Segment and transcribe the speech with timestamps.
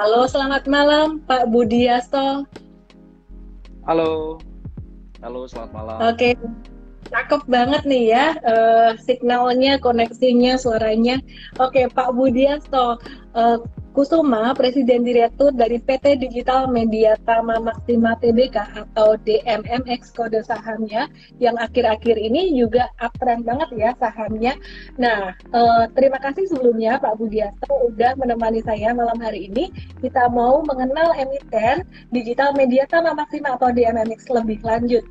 [0.00, 2.48] Halo, selamat malam Pak Budi Yasto.
[3.84, 4.40] Halo,
[5.20, 5.96] halo, selamat malam.
[6.08, 6.40] Oke,
[7.12, 11.20] cakep banget nih ya uh, signalnya, koneksinya, suaranya.
[11.60, 12.96] Oke, Pak Budi Yasto,
[13.36, 13.60] uh,
[13.90, 21.10] Kusuma, Presiden Direktur dari PT Digital Media Tama Maksima Tbk atau DMMX kode sahamnya
[21.42, 24.54] yang akhir-akhir ini juga uptrend banget ya sahamnya.
[24.94, 29.74] Nah, eh, terima kasih sebelumnya Pak Budiasto udah menemani saya malam hari ini.
[29.98, 31.82] Kita mau mengenal emiten
[32.14, 35.02] Digital Media Tama Maksima atau DMMX lebih lanjut.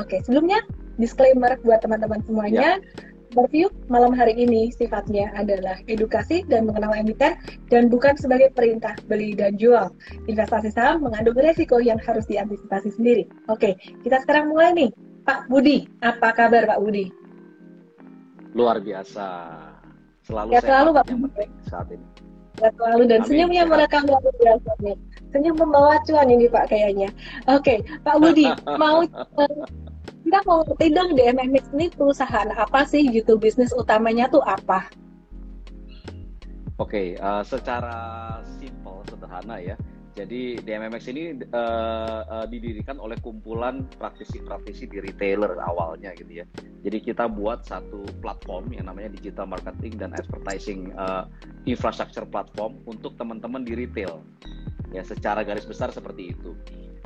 [0.00, 0.64] Oke, sebelumnya
[0.96, 2.80] disclaimer buat teman-teman semuanya.
[2.80, 7.32] Ya Overview malam hari ini sifatnya adalah edukasi dan mengenal emiten
[7.72, 9.88] dan bukan sebagai perintah beli dan jual.
[10.28, 13.24] Investasi saham mengandung resiko yang harus diantisipasi sendiri.
[13.48, 14.92] Oke, kita sekarang mulai nih.
[15.24, 17.08] Pak Budi, apa kabar Pak Budi?
[18.52, 19.24] Luar biasa.
[20.28, 21.46] Selalu ya, selalu Pak Budi.
[21.72, 22.06] Saat ini.
[22.60, 23.28] Ya, selalu dan Amin.
[23.32, 24.96] senyumnya mereka luar biasa nih.
[25.32, 27.08] Senyum membawa cuan ini Pak kayaknya.
[27.48, 28.44] Oke, Pak Budi,
[28.82, 29.00] mau
[30.32, 34.88] kita mau dong DMMX ini perusahaan apa sih gitu bisnis utamanya tuh apa?
[36.80, 37.96] Oke, okay, uh, eh, secara
[38.56, 39.76] simple sederhana ya.
[40.16, 46.48] Jadi DMMX ini uh, uh, didirikan oleh kumpulan praktisi-praktisi di retailer awalnya gitu ya.
[46.80, 51.28] Jadi kita buat satu platform yang namanya digital marketing dan advertising uh,
[51.68, 54.24] infrastructure platform untuk teman-teman di retail.
[54.96, 56.56] Ya, secara garis besar seperti itu.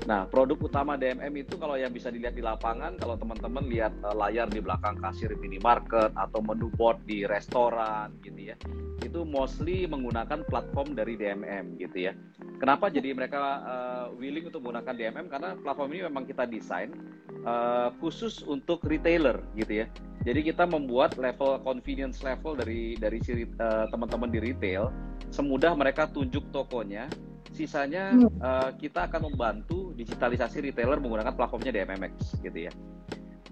[0.06, 4.14] Nah, produk utama DMM itu kalau yang bisa dilihat di lapangan, kalau teman-teman lihat uh,
[4.14, 8.56] layar di belakang kasir minimarket atau menu board di restoran gitu ya,
[9.02, 12.14] itu mostly menggunakan platform dari DMM gitu ya.
[12.62, 15.26] Kenapa jadi mereka uh, willing untuk menggunakan DMM?
[15.26, 16.94] Karena platform ini memang kita desain
[17.42, 19.86] uh, khusus untuk retailer gitu ya.
[20.22, 23.42] Jadi kita membuat level convenience level dari dari si
[23.90, 24.94] teman-teman uh, di retail
[25.34, 27.10] semudah mereka tunjuk tokonya
[27.54, 32.72] sisanya uh, kita akan membantu digitalisasi retailer menggunakan platformnya DMMX gitu ya.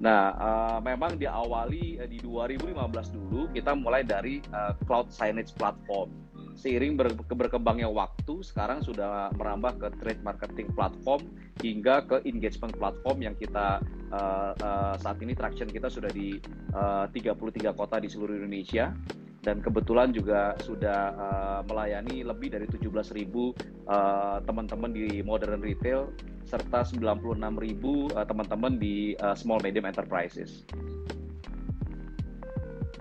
[0.03, 6.11] Nah, uh, memang diawali uh, di 2015 dulu kita mulai dari uh, cloud signage platform.
[6.55, 11.27] Seiring ber berkembangnya waktu, sekarang sudah merambah ke trade marketing platform
[11.59, 13.83] hingga ke engagement platform yang kita
[14.15, 16.39] uh, uh, saat ini traction kita sudah di
[16.75, 18.95] uh, 33 kota di seluruh Indonesia
[19.45, 23.13] dan kebetulan juga sudah uh, melayani lebih dari 17.000
[23.87, 26.09] uh, teman-teman di modern retail
[26.49, 27.45] serta 96.000
[28.17, 30.65] uh, teman-teman di uh, small medium enterprises.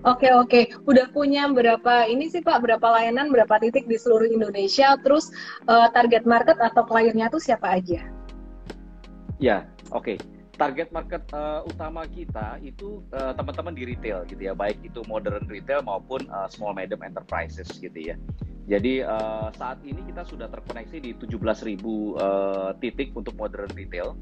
[0.04, 2.60] Oke oke, udah punya berapa ini sih Pak?
[2.60, 5.00] Berapa layanan, berapa titik di seluruh Indonesia?
[5.00, 5.32] Terus
[5.64, 8.04] uh, target market atau kliennya tuh siapa aja?
[9.40, 9.64] Ya,
[9.96, 10.20] oke.
[10.20, 15.02] Okay target market uh, utama kita itu uh, teman-teman di retail gitu ya, baik itu
[15.10, 18.16] modern retail maupun uh, small medium enterprises gitu ya.
[18.64, 21.76] Jadi uh, saat ini kita sudah terkoneksi di 17.000
[22.16, 24.16] uh, titik untuk modern retail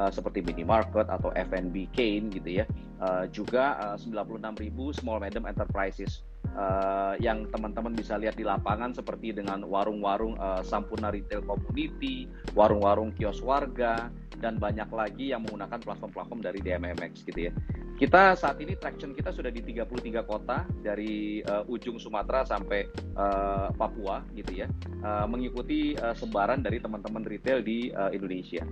[0.00, 2.66] uh, seperti minimarket atau F&B chain gitu ya.
[3.02, 9.34] Uh, juga uh, 96.000 small medium enterprises uh, yang teman-teman bisa lihat di lapangan seperti
[9.36, 14.08] dengan warung-warung uh, Sampurna Retail Community, warung-warung kios warga,
[14.42, 17.52] dan banyak lagi yang menggunakan platform-platform dari DMMX gitu ya.
[17.94, 23.70] Kita saat ini traction kita sudah di 33 kota dari uh, ujung Sumatera sampai uh,
[23.70, 24.66] Papua gitu ya,
[25.06, 28.66] uh, mengikuti uh, sebaran dari teman-teman retail di uh, Indonesia.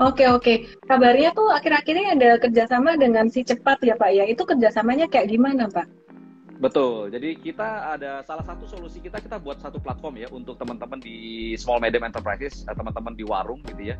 [0.00, 4.24] Oke oke, kabarnya tuh akhir-akhir ini ada kerjasama dengan si cepat ya Pak ya.
[4.26, 6.01] Itu kerjasamanya kayak gimana Pak?
[6.62, 7.10] Betul.
[7.10, 11.58] Jadi kita ada salah satu solusi kita kita buat satu platform ya untuk teman-teman di
[11.58, 13.98] small medium enterprises, eh, teman-teman di warung gitu ya,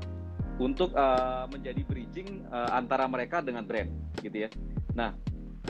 [0.63, 3.91] untuk uh, menjadi bridging uh, antara mereka dengan brand
[4.23, 4.49] gitu ya.
[4.95, 5.11] Nah,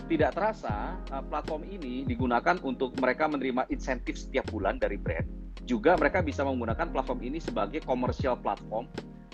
[0.05, 5.25] tidak terasa uh, platform ini digunakan untuk mereka menerima insentif setiap bulan dari brand.
[5.65, 8.85] Juga mereka bisa menggunakan platform ini sebagai komersial platform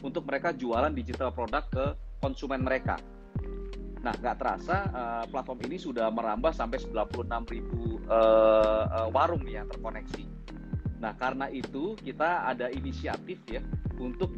[0.06, 1.86] untuk mereka jualan digital produk ke
[2.22, 3.02] konsumen mereka
[3.98, 9.66] Nah, nggak terasa uh, platform ini sudah merambah sampai 96 ribu uh, uh, warung yang
[9.66, 10.24] terkoneksi.
[10.98, 13.62] Nah, karena itu kita ada inisiatif ya
[13.98, 14.30] untuk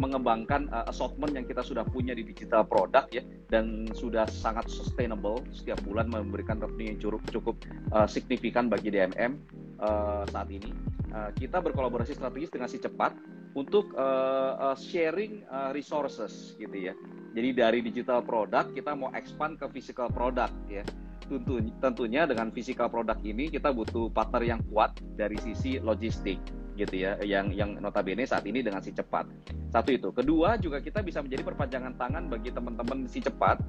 [0.00, 3.22] mengembangkan uh, assortment yang kita sudah punya di digital product ya
[3.52, 7.56] dan sudah sangat sustainable setiap bulan memberikan revenue yang cukup cukup
[7.92, 9.36] uh, signifikan bagi DMM
[9.84, 10.72] uh, saat ini.
[11.12, 13.12] Uh, kita berkolaborasi strategis dengan si cepat
[13.52, 16.96] untuk uh, uh, sharing uh, resources gitu ya
[17.32, 20.84] jadi dari digital product kita mau expand ke physical product ya.
[21.22, 26.36] Tentu, tentunya dengan physical product ini kita butuh partner yang kuat dari sisi logistik
[26.76, 29.28] gitu ya yang yang notabene saat ini dengan si cepat
[29.68, 33.60] satu itu kedua juga kita bisa menjadi perpanjangan tangan bagi teman-teman si cepat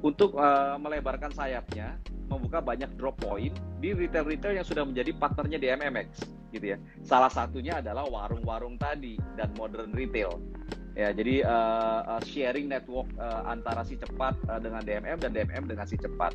[0.00, 5.68] untuk uh, melebarkan sayapnya membuka banyak drop point di retail-retail yang sudah menjadi partnernya di
[5.72, 6.08] MMX
[6.54, 6.78] gitu ya.
[7.02, 10.38] Salah satunya adalah warung-warung tadi dan modern retail.
[10.96, 15.68] Ya, jadi uh, uh, sharing network uh, antara si cepat uh, dengan DMM dan DMM
[15.68, 16.32] dengan si cepat.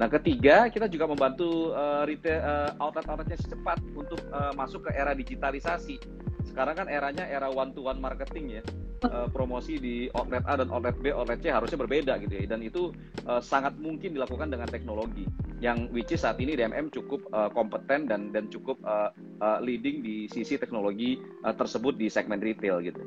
[0.00, 4.96] Nah, ketiga, kita juga membantu uh, retail uh, outlet-outletnya si cepat untuk uh, masuk ke
[4.96, 6.00] era digitalisasi.
[6.48, 8.64] Sekarang kan eranya era one to one marketing ya.
[9.34, 12.48] Promosi di outlet A dan outlet B, outlet C harusnya berbeda gitu ya.
[12.48, 12.94] Dan itu
[13.28, 15.28] uh, sangat mungkin dilakukan dengan teknologi
[15.62, 20.00] yang which is saat ini DMM cukup uh, kompeten dan dan cukup uh, uh, leading
[20.00, 23.02] di sisi teknologi uh, tersebut di segmen retail gitu.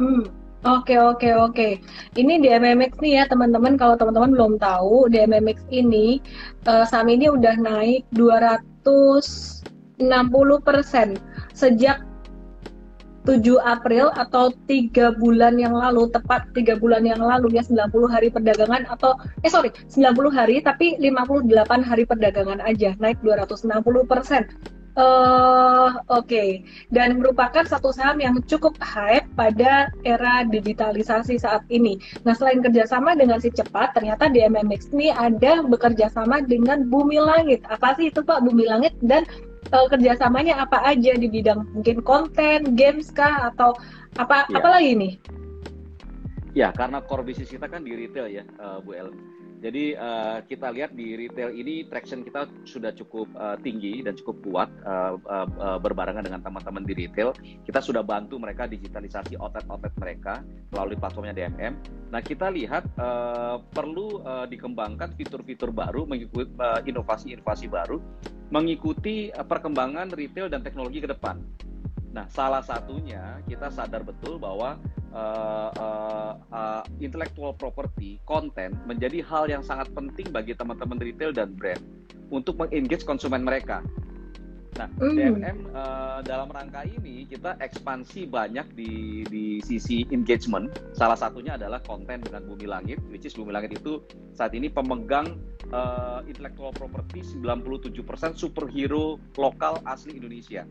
[0.00, 0.24] Hmm.
[0.60, 1.68] Oke oke oke.
[2.16, 3.80] Ini DMMX nih ya teman-teman.
[3.80, 6.20] Kalau teman-teman belum tahu, DMMX ini
[6.68, 9.60] uh, saham ini udah naik 260
[10.60, 11.16] persen
[11.52, 12.04] sejak
[13.28, 18.32] 7 April atau tiga bulan yang lalu tepat tiga bulan yang lalu ya 90 hari
[18.32, 19.12] perdagangan atau
[19.44, 21.52] eh sorry 90 hari tapi 58
[21.84, 23.68] hari perdagangan aja naik 260
[24.08, 24.48] persen
[24.98, 26.50] Uh, Oke, okay.
[26.90, 31.94] dan merupakan satu saham yang cukup hype pada era digitalisasi saat ini.
[32.26, 37.62] Nah, selain kerjasama dengan si cepat, ternyata di MMX ini ada bekerjasama dengan Bumi Langit.
[37.70, 39.22] Apa sih itu Pak Bumi Langit dan
[39.70, 43.78] uh, kerjasamanya apa aja di bidang mungkin konten, games kah atau
[44.18, 44.58] apa ya.
[44.58, 45.12] apa lagi nih?
[46.50, 50.72] Ya, karena core bisnis kita kan di retail ya, uh, Bu Ellen jadi uh, kita
[50.72, 55.76] lihat di retail ini traction kita sudah cukup uh, tinggi dan cukup kuat uh, uh,
[55.76, 57.36] berbarengan dengan teman-teman di retail.
[57.68, 60.40] Kita sudah bantu mereka digitalisasi outlet-outlet mereka
[60.72, 61.76] melalui platformnya DMM.
[62.08, 68.00] Nah kita lihat uh, perlu uh, dikembangkan fitur-fitur baru, mengikuti uh, inovasi-inovasi baru,
[68.48, 71.36] mengikuti uh, perkembangan retail dan teknologi ke depan.
[72.10, 74.82] Nah, salah satunya kita sadar betul bahwa
[75.14, 81.54] uh, uh, uh, intellectual property, konten menjadi hal yang sangat penting bagi teman-teman retail dan
[81.54, 81.82] brand
[82.30, 83.82] untuk mengengage konsumen mereka.
[84.78, 85.14] Nah, mm.
[85.18, 90.70] DMM uh, dalam rangka ini kita ekspansi banyak di di sisi engagement.
[90.94, 94.04] Salah satunya adalah konten dengan Bumi Langit, which is Bumi Langit itu
[94.36, 95.40] saat ini pemegang
[95.74, 100.62] uh, intellectual property 97% superhero lokal asli Indonesia.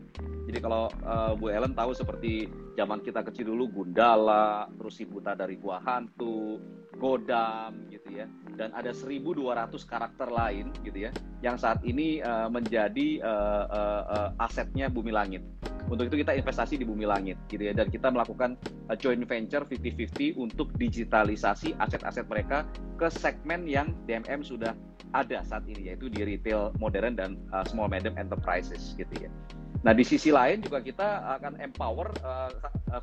[0.48, 5.36] Jadi kalau uh, Bu Ellen tahu seperti zaman kita kecil dulu Gundala, terus si buta
[5.36, 6.58] dari Gua Hantu,
[7.00, 8.28] Godam gitu ya
[8.60, 9.40] dan ada 1.200
[9.88, 11.10] karakter lain gitu ya
[11.40, 15.40] yang saat ini uh, menjadi uh, uh, uh, asetnya Bumi Langit.
[15.88, 18.60] Untuk itu kita investasi di Bumi Langit gitu ya dan kita melakukan
[18.92, 22.68] uh, joint venture 50-50 untuk digitalisasi aset-aset mereka
[23.00, 24.76] ke segmen yang DMM sudah
[25.16, 29.32] ada saat ini yaitu di retail modern dan uh, small medium enterprises gitu ya.
[29.80, 32.52] Nah, di sisi lain juga kita akan empower uh,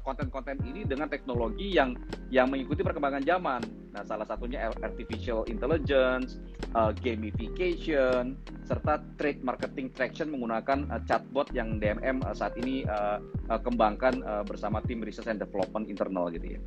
[0.06, 1.98] konten-konten ini dengan teknologi yang
[2.30, 3.87] yang mengikuti perkembangan zaman.
[3.98, 6.38] Nah, salah satunya artificial intelligence,
[6.78, 8.38] uh, gamification,
[8.70, 13.18] serta trade marketing traction menggunakan uh, chatbot yang DMM uh, saat ini uh,
[13.50, 16.62] uh, kembangkan uh, bersama tim research and development internal gitu ya.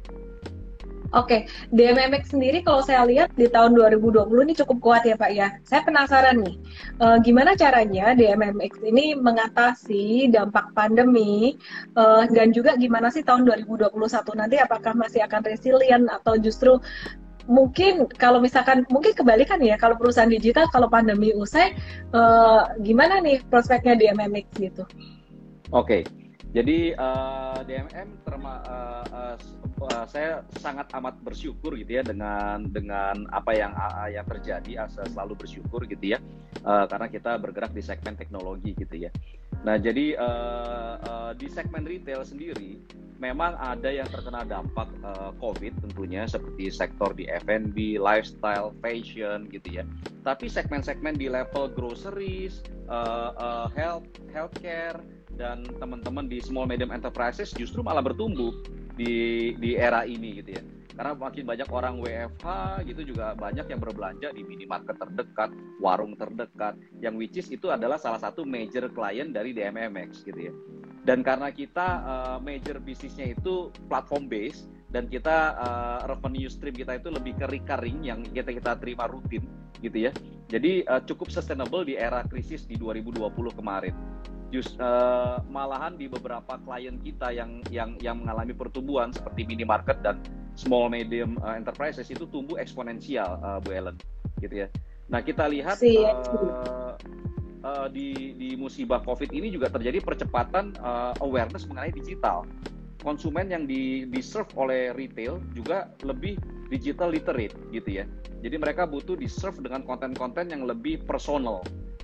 [1.10, 1.74] Oke, okay.
[1.74, 5.58] DMMX sendiri kalau saya lihat di tahun 2020 ini cukup kuat ya Pak ya.
[5.66, 6.54] Saya penasaran nih,
[7.02, 11.58] uh, gimana caranya DMMX ini mengatasi dampak pandemi
[11.98, 13.90] uh, dan juga gimana sih tahun 2021
[14.38, 16.78] nanti apakah masih akan resilient atau justru
[17.50, 21.74] mungkin kalau misalkan mungkin kebalikan ya kalau perusahaan digital kalau pandemi usai
[22.14, 24.86] uh, gimana nih prospeknya DMMX gitu?
[25.74, 26.19] Oke, okay.
[26.50, 29.37] Jadi uh, DMM terma uh, uh,
[29.87, 35.07] uh, saya sangat amat bersyukur gitu ya dengan dengan apa yang uh, yang terjadi saya
[35.14, 36.19] selalu bersyukur gitu ya
[36.66, 39.11] uh, karena kita bergerak di segmen teknologi gitu ya
[39.62, 42.83] nah jadi uh, uh, di segmen retail sendiri
[43.21, 49.76] memang ada yang terkena dampak uh, COVID tentunya seperti sektor di F&B, lifestyle, fashion gitu
[49.76, 49.85] ya.
[50.25, 54.97] Tapi segmen-segmen di level groceries, uh, uh, health, healthcare
[55.38, 58.54] dan teman-teman di small medium enterprises justru malah bertumbuh
[58.94, 60.62] di di era ini gitu ya
[61.00, 62.46] karena makin banyak orang WFH
[62.84, 65.49] gitu juga banyak yang berbelanja di minimarket terdekat,
[65.80, 70.54] warung terdekat, yang which is itu adalah salah satu major client dari DMMX gitu ya.
[71.08, 77.00] Dan karena kita uh, major bisnisnya itu platform base dan kita uh, revenue stream kita
[77.00, 79.49] itu lebih ke recurring yang kita kita terima rutin
[79.80, 80.12] gitu ya.
[80.52, 83.25] Jadi uh, cukup sustainable di era krisis di 2020
[83.56, 83.96] kemarin
[84.50, 90.19] just uh, malahan di beberapa klien kita yang yang yang mengalami pertumbuhan seperti minimarket dan
[90.59, 93.97] small medium uh, enterprises itu tumbuh eksponensial uh, Bu Ellen
[94.42, 94.69] gitu ya.
[95.11, 96.95] Nah kita lihat uh,
[97.62, 102.45] uh, di di musibah COVID ini juga terjadi percepatan uh, awareness mengenai digital.
[103.00, 106.37] Konsumen yang di, di serve oleh retail juga lebih
[106.70, 108.04] digital literate gitu ya.
[108.40, 111.60] Jadi mereka butuh di serve dengan konten-konten yang lebih personal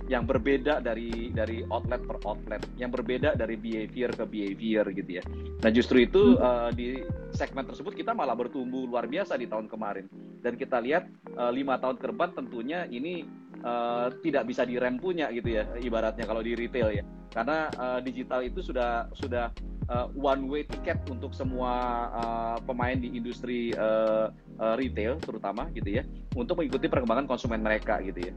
[0.07, 5.23] yang berbeda dari dari outlet per outlet, yang berbeda dari behavior ke behavior gitu ya.
[5.63, 6.39] Nah justru itu hmm.
[6.39, 7.03] uh, di
[7.35, 10.07] segmen tersebut kita malah bertumbuh luar biasa di tahun kemarin
[10.39, 13.27] dan kita lihat uh, lima tahun ke depan tentunya ini
[13.63, 18.41] uh, tidak bisa direm punya gitu ya ibaratnya kalau di retail ya karena uh, digital
[18.41, 19.53] itu sudah sudah
[19.91, 21.71] uh, one way ticket untuk semua
[22.13, 26.03] uh, pemain di industri uh, uh, retail terutama gitu ya
[26.35, 28.33] untuk mengikuti perkembangan konsumen mereka gitu ya.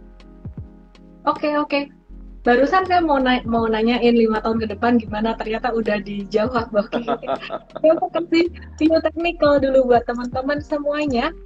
[1.29, 1.69] Oke okay, oke.
[1.69, 1.85] Okay.
[2.41, 7.05] Barusan saya mau na mau nanyain lima tahun ke depan gimana ternyata udah dijawab oke.
[7.85, 8.49] Terima kasih
[8.81, 11.37] technical dulu buat teman-teman semuanya.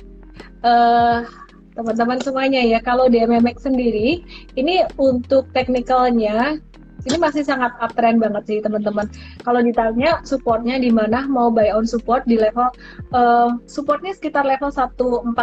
[0.62, 1.26] Uh,
[1.74, 4.22] teman-teman semuanya ya kalau di MMX sendiri
[4.54, 6.62] ini untuk teknikalnya
[7.04, 9.04] ini masih sangat uptrend banget sih teman-teman.
[9.44, 12.72] Kalau ditanya supportnya di mana mau buy on support di level
[13.12, 15.36] uh, supportnya sekitar level 1450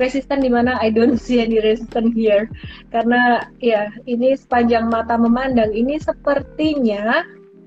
[0.00, 2.48] resisten di mana I don't see any resistance here
[2.92, 7.24] karena ya ini sepanjang mata memandang ini sepertinya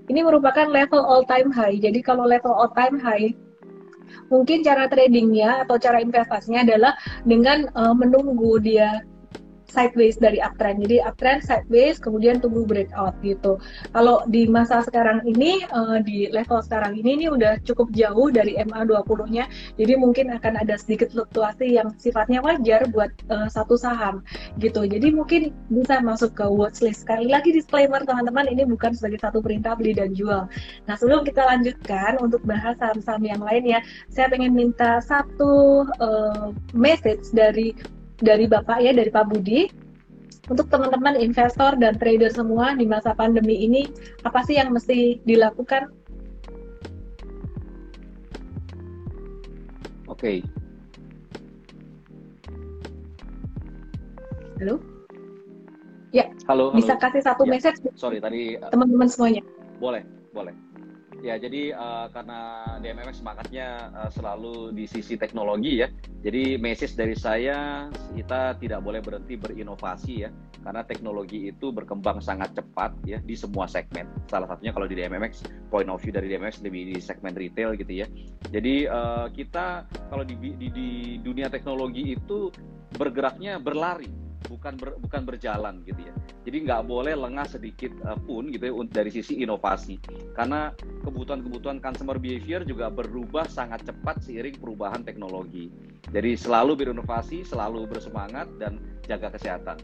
[0.10, 1.78] ini merupakan level all time high.
[1.78, 3.38] Jadi kalau level all time high
[4.28, 6.94] mungkin cara tradingnya atau cara investasinya adalah
[7.26, 9.04] dengan uh, menunggu dia
[9.70, 10.84] sideways dari uptrend.
[10.84, 13.62] Jadi uptrend sideways kemudian tunggu breakout gitu.
[13.94, 18.58] Kalau di masa sekarang ini uh, di level sekarang ini ini udah cukup jauh dari
[18.58, 19.46] MA20-nya.
[19.78, 24.26] Jadi mungkin akan ada sedikit fluktuasi yang sifatnya wajar buat uh, satu saham
[24.60, 24.84] gitu.
[24.86, 27.06] Jadi mungkin bisa masuk ke watchlist.
[27.06, 30.50] Sekali lagi disclaimer teman-teman ini bukan sebagai satu perintah beli dan jual.
[30.90, 36.52] Nah, sebelum kita lanjutkan untuk bahas saham-saham yang lain ya, saya pengen minta satu uh,
[36.74, 37.76] message dari
[38.20, 39.68] dari Bapak ya, dari Pak Budi,
[40.50, 43.86] untuk teman-teman investor dan trader semua di masa pandemi ini,
[44.26, 45.94] apa sih yang mesti dilakukan?
[50.10, 50.42] Oke.
[50.42, 50.60] Okay.
[54.60, 54.76] Halo?
[56.10, 57.04] Ya, halo, bisa halo.
[57.06, 57.52] kasih satu ya.
[57.54, 59.46] message Sorry tadi uh, teman-teman semuanya.
[59.78, 60.02] Boleh,
[60.34, 60.52] boleh.
[61.20, 62.40] Ya, jadi uh, karena
[62.80, 65.92] DMMX semangatnya uh, selalu di sisi teknologi ya.
[66.24, 70.30] Jadi message dari saya kita tidak boleh berhenti berinovasi ya,
[70.64, 74.08] karena teknologi itu berkembang sangat cepat ya di semua segmen.
[74.32, 78.04] Salah satunya kalau di DMMX point of view dari DMMX lebih di segmen retail gitu
[78.04, 78.08] ya.
[78.52, 82.48] Jadi uh, kita kalau di, di, di dunia teknologi itu
[82.96, 86.14] bergeraknya berlari bukan ber, bukan berjalan gitu ya.
[86.44, 90.02] Jadi nggak boleh lengah sedikit uh, pun gitu ya dari sisi inovasi
[90.34, 90.74] karena
[91.06, 95.70] kebutuhan-kebutuhan consumer behavior juga berubah sangat cepat seiring perubahan teknologi.
[96.10, 99.78] Jadi selalu berinovasi, selalu bersemangat dan jaga kesehatan.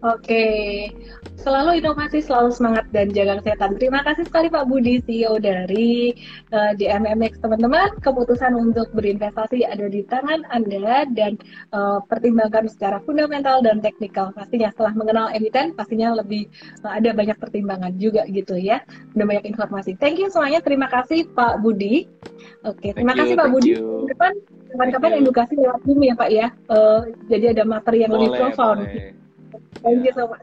[0.00, 0.88] Oke,
[1.36, 3.76] selalu inovasi, selalu semangat dan jaga kesehatan.
[3.76, 6.16] Terima kasih sekali Pak Budi, CEO dari
[6.56, 7.44] uh, eh, DMMX.
[7.44, 11.36] Teman-teman, keputusan untuk berinvestasi ada di tangan Anda dan
[11.76, 14.32] uh, pertimbangkan secara fundamental dan teknikal.
[14.32, 16.48] Pastinya setelah mengenal emiten, pastinya lebih
[16.80, 18.80] uh, ada banyak pertimbangan juga gitu ya.
[19.12, 20.00] Ada banyak informasi.
[20.00, 20.64] Thank you semuanya.
[20.64, 22.08] Terima kasih Pak Budi.
[22.64, 23.72] Oke, terima you, kasih Pak Budi.
[24.08, 24.32] Depan
[24.72, 26.48] kapan-kapan edukasi lewat Zoom ya Pak ya.
[26.72, 28.88] Uh, jadi ada materi yang boleh, lebih profound.
[28.88, 29.19] Boleh.
[29.82, 30.42] Thank you so much.